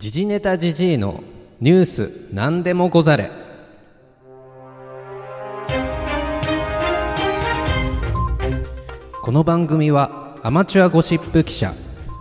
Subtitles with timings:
[0.00, 1.22] 時事ネタじじいの
[1.60, 3.30] ニュース何でもござれ。
[9.20, 11.74] この番組はアマチュアゴシップ記者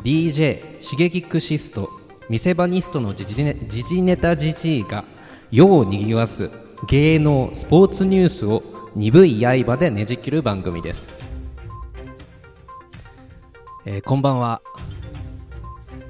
[0.03, 1.89] DJ シゲキクシスト
[2.27, 5.05] 見せ場ニストの時事ネ時事ネタじじいが
[5.49, 6.51] 世をにぎわす
[6.89, 8.61] 芸能スポーツニュースを
[8.93, 11.07] 鈍い刃でねじ切る番組です、
[13.85, 14.61] えーこんばんは。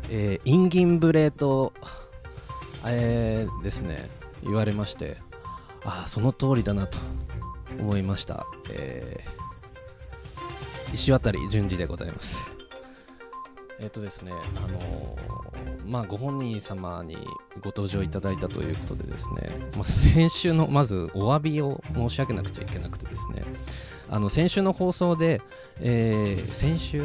[0.09, 1.73] えーインギンブレと、
[2.85, 4.09] えーですね
[4.43, 5.17] 言われまして
[5.83, 6.97] ああその通りだなと
[7.79, 9.39] 思いました、えー
[10.93, 12.43] 石渡淳二でございます。
[13.79, 15.29] えっ、とですねあのー
[15.85, 17.15] まあご本人様に
[17.61, 23.43] ご登場いただいたということでですね、まあ、先週のまずお詫びを申し上げなくちゃいけなくてですね
[24.09, 25.41] あの先週の放送で、
[25.79, 27.03] えー先週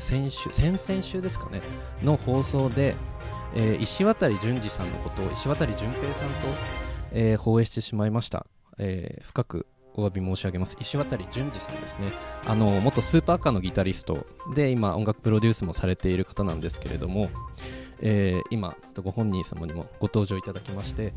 [0.00, 1.60] 先週先々週ですかね
[2.02, 2.94] の放送で、
[3.54, 6.34] えー石渡淳二さんのことを石渡淳平さんと、
[7.12, 8.46] えー放映してしまいました、
[8.78, 9.66] えー深く
[9.98, 10.76] お詫び申し上げます。
[10.78, 12.12] 石渡淳二さんですね。
[12.46, 17.30] あの元スーパーカーのギタリストで今音楽プロデュースもされている方なんですけれども、
[18.00, 21.14] えー今ちょっとご本人様にもご登場いただきまして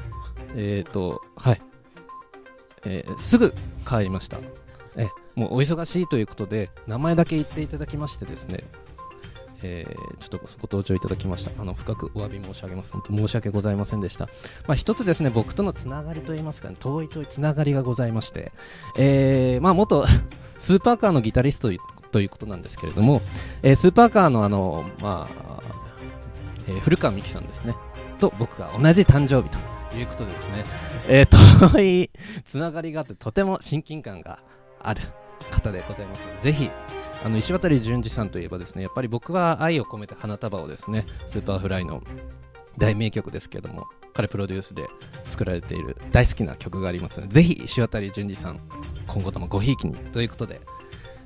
[0.55, 1.59] えっ、とはい、
[2.85, 3.53] えーすぐ
[3.85, 4.37] 帰りました。
[5.39, 8.65] もうお忙しいということで名前だけ言っていただきましてですね
[9.63, 11.61] えーちょっとご登場いただきました。
[11.61, 12.91] あの深くお詫び申し上げます。
[12.91, 14.25] 本当申し訳ございませんでした。
[14.67, 18.51] まあ一つですね僕とのつながりといいますか、ね、遠い遠いつながりがございまして
[18.97, 20.05] えーまあ元
[20.59, 21.69] スーパーカーのギタリスト
[22.11, 23.21] ということなんですけれども、
[23.63, 25.61] えースーパーカーのあのまあ、
[26.67, 27.75] えー古川美樹さんですね。
[28.17, 30.63] と僕が同じ誕生日ということでですね、
[31.07, 32.09] えー遠い
[32.45, 34.39] つながりがあってとても親近感が
[34.81, 35.01] ある。
[35.59, 36.69] 方でございますぜひ
[37.23, 42.01] あのいしわたり淳治さんといえばですねやっぱり僕は愛を込めて花束をですね Superfly の
[42.77, 44.87] 大名曲ですけども彼プロデュースで
[45.25, 48.59] 作られている大好きな曲がありますのでぜひいしわたり淳治さん
[49.07, 50.61] 今後ともごひいきにということで、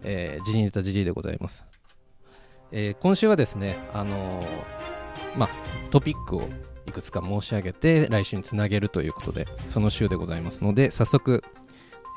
[0.03, 1.65] えー、ジニネタジジイでございます、
[2.71, 4.47] えー今週はですねあのー
[5.37, 5.49] まあ
[5.89, 6.47] トピックを
[6.87, 11.43] いくつか申し上げて来週につなげるということでその週でございますので早速、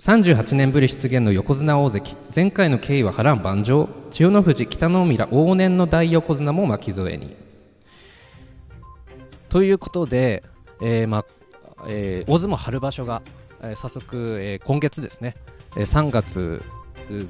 [0.00, 2.16] 38年ぶり出現の横綱大関。
[2.34, 3.88] 前回の経緯は波乱万丈。
[4.10, 7.47] 千代の富士北の海ら往年の大横綱も巻き添えに。
[9.48, 10.42] ということで、
[10.82, 11.24] えーま
[11.86, 13.22] えー大相撲春場所が、
[13.62, 15.34] えー早速、えー今月ですね、
[15.76, 16.62] えー3月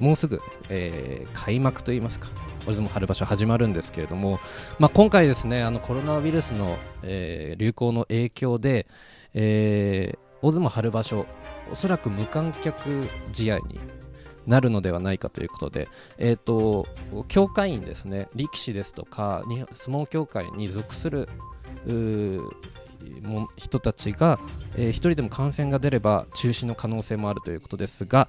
[0.00, 2.28] もうすぐ、えー開幕といいますか
[2.66, 4.40] 大相撲春場所始まるんですけれども、
[4.78, 8.86] まあ、今回ですねあのコロナウイルスの、えー流行の影響で、
[9.34, 11.26] えー大相撲春場所
[11.70, 12.80] おそらく無観客
[13.32, 13.80] 試合に
[14.46, 16.86] なるのではないかということで、えー、と
[17.26, 19.42] 協会員ですね力士ですとか
[19.74, 21.28] 相撲協会に属する
[23.22, 24.38] も人たちが、
[24.76, 28.28] えー一人でも感染が出れば中止の可能性もあるということですが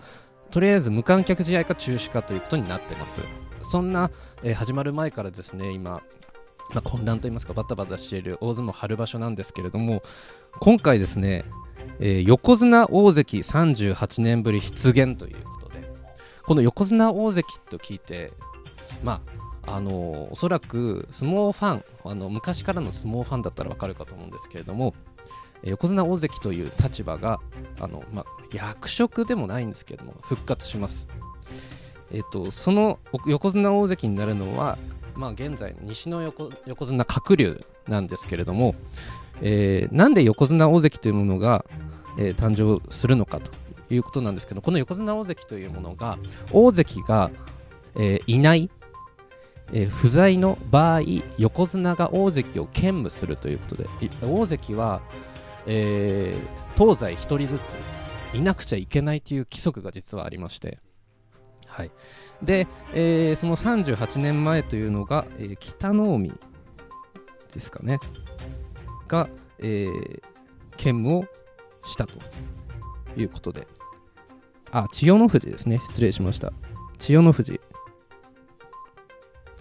[0.52, 3.22] とりあえず無観客試合か中止かということになってます。
[3.62, 4.10] そんな、
[4.44, 6.02] えー始まる前からですね今
[6.74, 10.04] まあ、混乱といいますかバタバタしている大相撲春場所なんですけれども
[10.60, 11.46] 今回ですね、
[12.00, 15.90] えー横綱大関38年ぶり出現ということで
[16.44, 18.34] この横綱大関と聞いて
[19.04, 24.94] まああのおそらく相撲ファンあの昔からの相撲ファンだったらわかるかと思うんですけれども
[25.64, 27.40] 横綱大関という立場が
[27.80, 31.08] あの、ま、役職でもないんですけれども復活します。
[32.12, 34.78] えっとその横綱大関になるのは
[35.16, 38.74] まあ、現在西の横横綱鶴竜なんですけれども、
[39.42, 41.66] えーなんで横綱大関というものが
[42.20, 43.52] えー、誕生するのかと
[43.90, 46.20] いうことなんですけどこの横綱大関というものが
[46.52, 47.32] 大関が、
[47.96, 48.70] えー、いない
[49.72, 51.02] えー、不在の場合
[51.38, 53.86] 横綱が大関を兼務するということで
[54.22, 55.02] 大関は、
[55.66, 57.76] えー、東西1人ずつ
[58.34, 60.80] いなくちゃいけないという規則が実はありまして、
[61.68, 61.92] はい、
[62.42, 66.34] で、えー、その38年前というのが、えー、北の海
[67.54, 68.00] ですかね。
[69.08, 69.30] が、
[69.60, 70.22] えー、
[70.78, 71.26] 兼務を
[71.84, 72.14] したと
[73.18, 73.68] いうことで。
[74.72, 75.80] あ千代の富士ですね。
[75.90, 76.54] 失礼しました。
[77.00, 77.60] 千代の富士。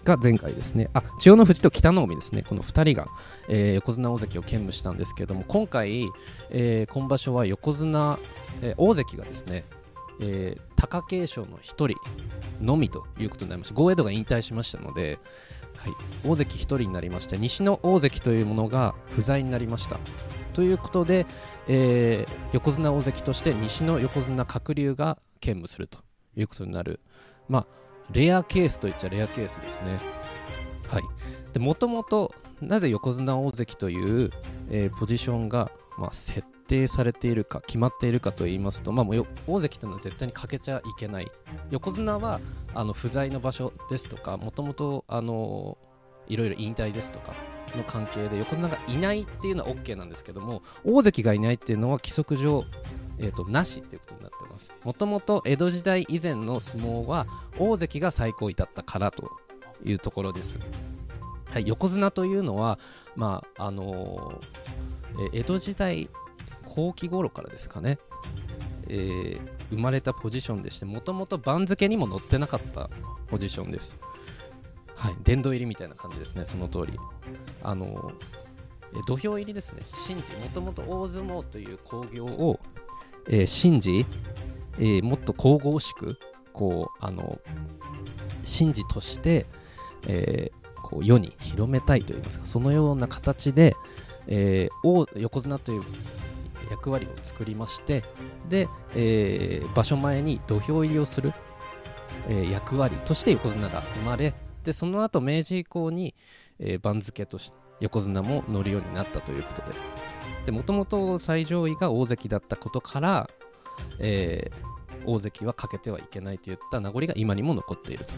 [0.09, 3.07] が前回ですね、あ千代の富士と北の海ですね、この2人が、
[3.47, 6.09] えー、横綱大関を兼務したんですけれども、今回、
[6.49, 8.17] えー、今場所は横綱、
[8.61, 9.63] えー、大関がですね、
[10.21, 11.89] えー、貴景勝の1人
[12.61, 15.19] のみということになりました、豪栄道が引退しましたので、
[15.77, 15.93] はい、
[16.25, 19.97] 大関1人になりまして、西の大関というものが不在になりました。
[20.53, 21.25] ということで、
[21.67, 25.99] えー、横綱大関として西の横綱鶴竜が兼務すると
[26.35, 26.99] いうことになる。
[27.47, 27.79] まあ
[28.11, 29.97] レアケースといっちゃレアケースですね。
[30.87, 31.03] はい。
[31.53, 34.31] で、もともと、なぜ横綱大関という、
[34.69, 41.31] えー、ポジションが、まあ、設定されているか、決まっているかと言いますと、まあ、もう大関というのは絶対に欠けちゃいけない。
[41.69, 42.39] 横綱は、
[42.73, 45.77] あの、不在の場所ですとか、もともと、あの
[46.27, 47.33] いろいろ引退ですとか
[47.75, 52.63] の関係で横綱がいないっていうのは OK なんですけども大関がいないっていうのは規則上
[53.21, 54.71] えーと、なしっていうことになってます。
[54.83, 57.25] もともと江戸時代以前の相撲は
[57.57, 59.31] 大関が最高位だったからと
[59.85, 60.59] いうところです、
[61.51, 62.79] はい、横綱というのは、
[63.15, 66.09] まああのー、江戸時代
[66.65, 67.97] 後期頃からですかね、
[68.89, 69.41] えー、
[69.71, 72.89] 生まれたポジションでしてもともと番付にも載ってなかった
[73.27, 73.95] ポジションです。
[74.95, 76.99] はい殿堂入りみたいな感じですねその通り。
[77.63, 78.13] あのー
[79.05, 82.59] 土俵入りですね、神事、もともと大相撲という興行を
[83.31, 84.05] えー、神事、
[84.79, 86.17] えー、もっと神々しく
[86.53, 87.39] こうあの
[88.45, 89.45] 神事として、
[90.07, 93.75] えー、こう世に広めたいといいますかそのような形で、
[94.27, 95.81] えー、横綱という
[96.71, 98.03] 役割を作りまして
[98.47, 101.33] で、えー、場所前に土俵入りをする、
[102.27, 104.33] えー、役割として横綱が生まれ
[104.63, 106.15] でその後明治以降に、
[106.59, 109.77] えー、番付として横綱も乗るようになったということで。
[110.51, 113.29] もともと最上位が大関だったことから、
[113.99, 114.68] えー、
[115.05, 118.13] 大関はかけてはいけないといった名残が今にも残っていると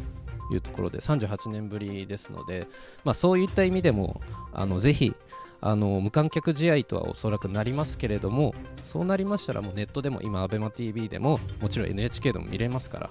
[0.54, 2.68] いうところで38年ぶりですので、
[3.04, 4.22] まあ、そういった意味でも
[4.54, 5.14] あのぜひ
[5.62, 13.10] あの無観客試合とはおそらくなりますけれどもそうなりましたらもうネットでも今 ABEMATV でももちろん NHK でも見れますから。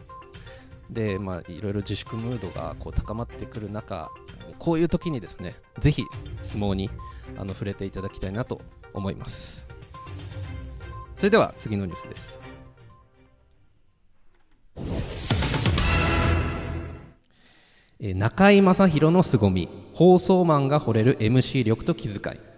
[0.91, 4.11] でまあいろいろ自粛ムードがこう高まってくる中
[4.59, 6.03] こういう時にですねぜひ
[6.43, 6.91] 相撲に
[7.39, 8.61] あの触れていただきたいなと
[8.93, 9.65] 思います。
[11.15, 12.39] それでは次のニュースです。
[18.01, 19.69] 中居正広の凄み。
[19.95, 22.51] 放送マンが惚れる MC 力と気遣い。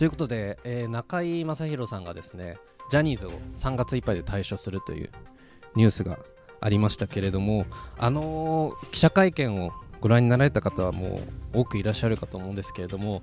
[0.00, 2.56] ということで、えー、中居正広さんがですね
[2.90, 5.10] ジャニーズを3月いっぱいで退所するという
[5.74, 6.18] ニュースが
[6.58, 7.66] ありましたけれども
[7.98, 11.20] あのー、記者会見をご覧になられた方はも
[11.52, 13.22] う多くいらっしゃるかと思うんですけれども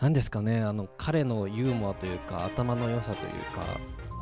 [0.00, 3.62] 何ですかねあの彼のユーモアというか頭の良さというか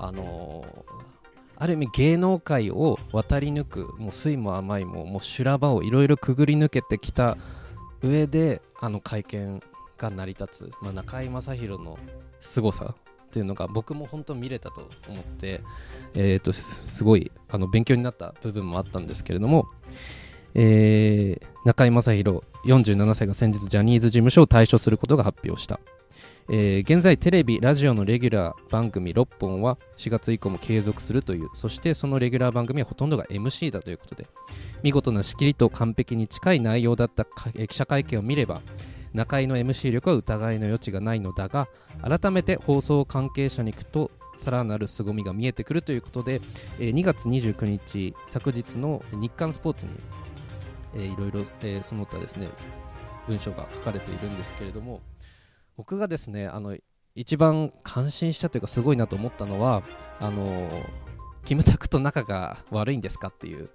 [0.00, 1.13] あのー、
[1.56, 7.36] ある意味芸能界を渡り抜くもう酸いも甘いももう修羅場をいろいろくぐり抜けてきた
[8.02, 9.60] 上であの会見
[9.96, 11.98] が成り立つ、まあ、中居正広の
[12.40, 12.94] 凄さ
[13.30, 15.60] というのが僕も本当見れたと思って、
[16.14, 19.66] えー、とすごいあの勉強になった部分もあったんですけれども、
[20.54, 25.80] えー、中居正広47歳が先日ジャニーズ事務所を退所することが発表した、
[26.50, 34.26] えー、現在テレビラジオのレギュラー番組6本は4月以降も継続するというそしてそのレギュラー番組はほとんどが MC だということで
[34.82, 38.60] 見事な仕切りと完璧に近い内容だった記者会見を見れば
[39.12, 41.68] 中居の MC 力は疑いの余地がないのだが
[42.02, 46.40] 改めて放送関係者に行くとさらなる凄みが見えてくるということで、
[46.78, 49.92] えー、2月29日昨日の日刊スポーツに
[50.96, 52.48] えー、いろいろ、えー、その他ですね
[53.26, 55.00] 文章が書かれているんですけれども
[55.76, 56.76] 僕がですねあの
[57.14, 59.82] 一番感心したというかすごいなと思ったのは
[60.20, 60.68] あの、
[61.44, 63.70] キムタクと仲が悪いんですかっていう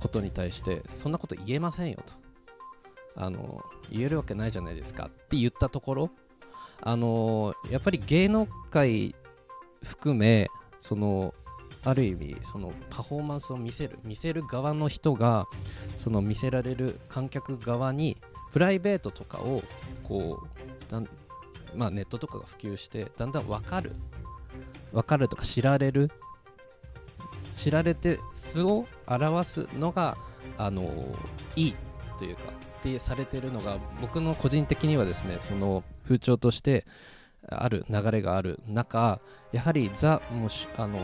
[0.00, 2.14] ことに対してそんなこと言えませんよと。
[3.16, 6.10] あの、言えるわけないじゃないですかって言ったところ
[6.80, 9.14] あの、やっぱり芸能界
[9.82, 10.48] 含め
[10.80, 11.34] その
[11.84, 15.46] ある意味そのパフォーマンスを見せる見せる側の人が
[15.98, 18.16] その見せられる観客側に
[18.52, 19.62] プライベートとかを
[20.02, 21.08] こうだん
[21.74, 23.92] まあ、ネットとかが普及してだんだん分かる。
[24.92, 26.10] 分かるとか知られる。
[27.56, 30.16] 知られて素を表すのが
[30.58, 30.90] あの
[31.56, 31.74] いい
[32.18, 32.42] というか
[32.78, 36.86] ってされてるのが僕の個人的にはですねその風潮として
[37.48, 39.20] ある流れがある中
[39.52, 40.98] やはりザもしあの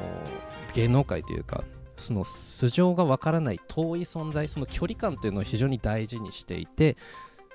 [0.75, 1.65] 芸能界というか
[1.97, 6.97] その素性がわからない遠い存在その距離感というのを非常に大事にしていて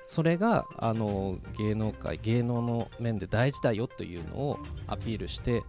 [0.06, 5.62] それがあの芸能界芸能の面で大事だよというのをアピールしてい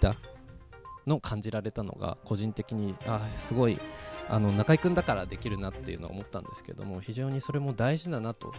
[0.00, 0.14] た
[1.06, 3.78] のを感じられたのが個人的にあすごい
[4.30, 8.50] あの中居君だからできるなっていうのは思ったんですけども非常にそれも大事だなと、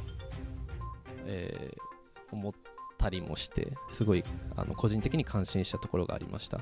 [1.25, 2.53] えー、思っ
[2.99, 4.23] たりもしてすごい
[4.55, 6.59] あの個人的に感心したところがありました。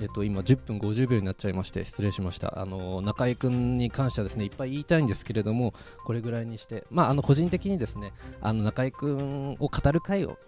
[0.00, 2.60] えっと、今10分50秒になっちゃいまして失礼しました。
[2.60, 5.72] あの中居君に関してはですねいっぱい言いたいんですけれども
[6.04, 8.12] これぐらいにしてまああの個人的にですね
[8.42, 10.38] あの中居君を語る会を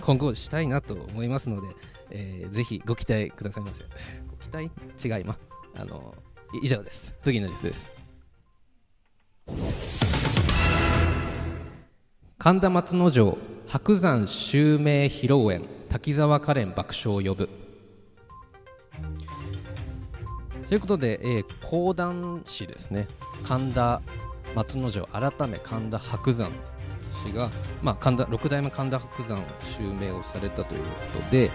[0.00, 1.68] 今後したいなと思いますので、
[2.10, 3.84] えー、ぜひご期待くださいませ。
[4.28, 5.18] ご期待？
[5.18, 5.40] 違います。
[5.78, 6.14] あの
[6.62, 7.14] 以上です。
[7.22, 7.96] 次のニュースです。
[12.38, 17.48] 神田松之丞白山襲名披露宴滝沢カレン爆笑を呼ぶ。
[20.68, 23.06] ということで、えー、講談師ですね。
[23.44, 24.02] 神田
[24.54, 26.50] 松之丞改め神田伯山
[27.26, 27.50] 氏が、
[27.82, 31.50] まあ、神田六代目神田伯山を襲名をされたということで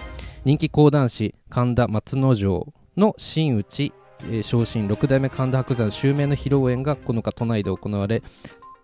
[0.46, 3.94] 人気講談師神田松之丞の真打ち
[4.26, 8.22] えー、昇進6代目神田伯山襲名の披露宴が9日都内で行われ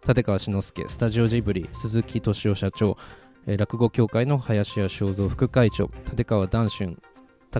[0.07, 2.97] 立川志の輔スタジオジブリ鈴木敏夫社長、
[3.45, 6.97] 落語協会の林家正蔵副会長立川談春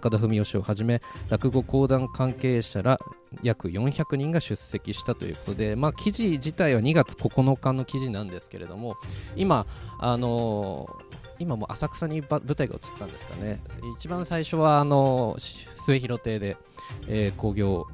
[0.02, 3.00] 高田文雄氏をはじめ落語講談関係者ら
[3.44, 8.96] 約400人が出席したということで、まあ、記事自体は2月9日の記事なんですけれども
[9.36, 9.66] 今、
[10.00, 13.62] あのー、今も浅草に舞台が映ったんですかね。
[13.98, 16.58] 一番最初はあの末広亭で
[17.08, 17.86] えー、興行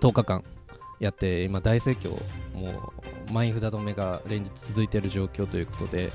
[0.00, 0.44] 10日間
[1.00, 2.10] やって今大盛況
[2.54, 2.92] も
[3.28, 6.10] う満員札止めが連日続いている状況ということで、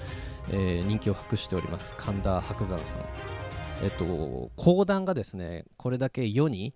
[0.49, 3.40] えー、人気を博しております神田伯山さん。
[3.83, 6.73] えっと講談がですねこれだけ世に、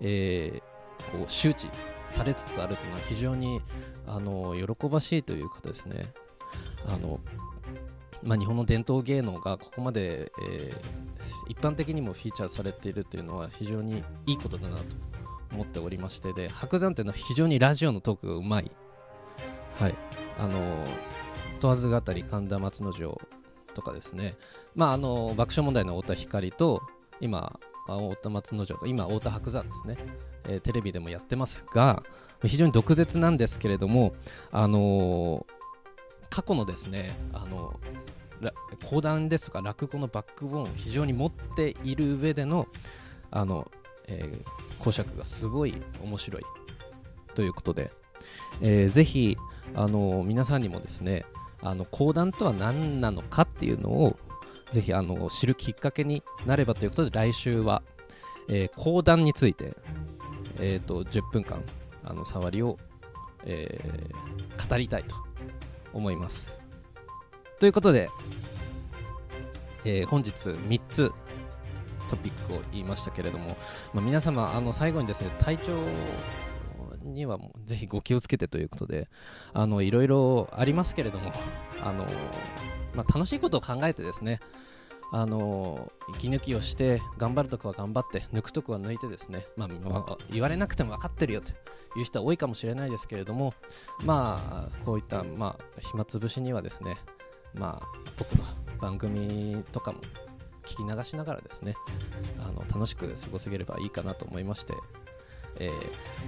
[0.00, 1.68] えー、こう周知
[2.10, 3.60] されつつあるというのは非常に
[4.06, 6.02] あの喜ばしいというかですね
[6.86, 7.20] あの
[8.22, 10.72] まあ、日本の伝統芸能がここまで、えー、
[11.48, 14.82] 一般的にもフィーチャーされているというのは非常にいいことだなと
[15.52, 18.70] 思っておりましてで白山というのは非常にラジオのトークがうまい。
[19.78, 19.94] はい。
[20.38, 20.58] あの
[21.60, 23.20] 問わず語り神田松之丞
[23.74, 24.36] とかですね。
[24.74, 26.82] まああの爆笑問題の太田光と
[27.20, 29.96] 今太田松之丞と今太田白山ですね、
[30.48, 32.02] えー、テレビでもやってますが
[32.42, 34.14] 非常に毒舌なんですけれども
[34.50, 35.54] あのー
[36.34, 37.78] 過去のですねあの
[38.90, 42.66] 講談ですとか落語のバックボーンを非常に持っている上での
[43.30, 43.70] あの、
[44.08, 46.42] えー、講釈がすごい面白い
[47.36, 47.92] ということで、
[48.60, 49.36] えー、ぜひ
[49.76, 51.24] あの皆さんにもですね
[51.64, 54.16] あの講談とは何なのかっていうのを
[54.70, 57.82] ぜひあの知るきっかけになればということで来週は、
[58.48, 59.74] えー、講談について、
[60.60, 61.62] えーと、10分間
[62.04, 62.78] あの触りを、
[63.46, 65.16] えー、語りたいと
[65.94, 66.52] 思います。
[67.58, 68.10] ということで、
[69.86, 71.12] えー、本日3つ
[72.10, 73.56] トピックを言いましたけれども、
[73.94, 75.72] まあ、皆様あの最後にですね体調
[77.04, 79.08] にはぜひご気をつけてということで
[79.52, 81.32] あのいろいろありますけれども
[81.82, 82.04] あの、
[82.94, 84.40] まあ、楽しいことを考えてですね
[85.12, 91.52] あの息抜きをして頑張るとこは頑張って抜くとこは抜いてですね、まあ、まあ、言われなくても分かってるよと
[91.96, 93.52] いう人は多いかもしれないですけれども
[94.04, 96.96] まあこういった、まあ、暇つぶしにはですね
[97.54, 98.44] まあ僕の
[98.80, 100.00] 番組とかも
[100.64, 101.74] 聞き流しながらですね
[102.40, 104.72] あの楽しく過ごせればいいかなと思いまして、
[105.58, 105.70] えー、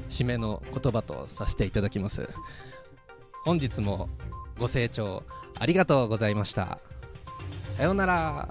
[0.08, 2.28] 締めの言葉とさせていただきます。
[3.44, 4.08] 本日も
[4.58, 5.22] ご清聴
[5.58, 6.78] ありがとうございました。
[7.76, 8.48] さようなら。